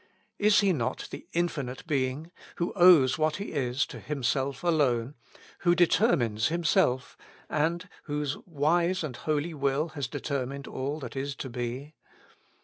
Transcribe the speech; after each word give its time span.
Is 0.39 0.61
He 0.61 0.73
not 0.73 1.07
the 1.11 1.27
Infinite 1.31 1.85
Being, 1.85 2.31
who 2.55 2.73
owes 2.75 3.19
what 3.19 3.35
He 3.35 3.51
is 3.51 3.85
to 3.85 3.99
Himself 3.99 4.63
alone, 4.63 5.13
who 5.59 5.75
determines 5.75 6.47
Himself, 6.47 7.15
and 7.47 7.87
whose 8.05 8.35
wise 8.47 9.03
and 9.03 9.15
holy 9.15 9.53
will 9.53 9.89
has 9.89 10.07
deter 10.07 10.47
mined 10.47 10.65
all 10.67 10.99
that 11.01 11.15
is 11.15 11.35
to 11.35 11.51
be 11.51 11.93